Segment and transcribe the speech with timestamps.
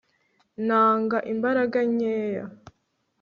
[0.67, 2.45] nanga imbaraga nkeya